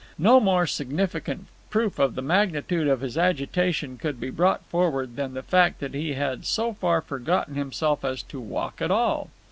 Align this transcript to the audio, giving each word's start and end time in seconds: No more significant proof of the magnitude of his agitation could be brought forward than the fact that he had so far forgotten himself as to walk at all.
No 0.17 0.39
more 0.39 0.65
significant 0.65 1.45
proof 1.69 1.99
of 1.99 2.15
the 2.15 2.23
magnitude 2.23 2.87
of 2.87 3.01
his 3.01 3.19
agitation 3.19 3.99
could 3.99 4.19
be 4.19 4.31
brought 4.31 4.65
forward 4.65 5.15
than 5.15 5.35
the 5.35 5.43
fact 5.43 5.79
that 5.79 5.93
he 5.93 6.13
had 6.13 6.43
so 6.43 6.73
far 6.73 7.01
forgotten 7.03 7.53
himself 7.53 8.03
as 8.03 8.23
to 8.23 8.39
walk 8.39 8.81
at 8.81 8.89
all. 8.89 9.29